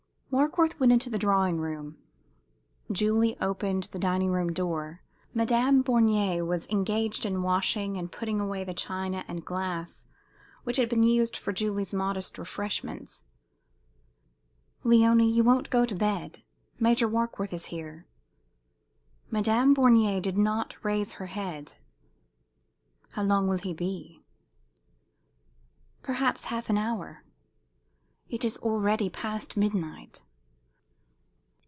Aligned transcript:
Warkworth 0.33 0.79
went 0.79 0.93
into 0.93 1.09
the 1.09 1.17
drawing 1.17 1.57
room. 1.59 1.97
Julie 2.89 3.37
opened 3.41 3.83
the 3.91 3.99
dining 3.99 4.31
room 4.31 4.53
door. 4.53 5.01
Madame 5.33 5.83
Bornier 5.83 6.45
was 6.47 6.65
engaged 6.69 7.25
in 7.25 7.43
washing 7.43 7.97
and 7.97 8.09
putting 8.09 8.39
away 8.39 8.63
the 8.63 8.73
china 8.73 9.25
and 9.27 9.43
glass 9.43 10.07
which 10.63 10.77
had 10.77 10.87
been 10.87 11.03
used 11.03 11.35
for 11.35 11.51
Julie's 11.51 11.93
modest 11.93 12.37
refreshments. 12.37 13.25
"Léonie, 14.85 15.33
you 15.33 15.43
won't 15.43 15.69
go 15.69 15.85
to 15.85 15.93
bed? 15.95 16.43
Major 16.79 17.09
Warkworth 17.09 17.51
is 17.51 17.65
here." 17.65 18.07
Madame 19.29 19.75
Bornier 19.75 20.21
did 20.21 20.37
not 20.37 20.81
raise 20.81 21.11
her 21.13 21.25
head. 21.25 21.73
"How 23.11 23.23
long 23.23 23.49
will 23.49 23.57
he 23.57 23.73
be?" 23.73 24.23
"Perhaps 26.03 26.45
half 26.45 26.69
an 26.69 26.77
hour." 26.77 27.25
"It 28.29 28.45
is 28.45 28.55
already 28.59 29.09
past 29.09 29.57
midnight." 29.57 30.23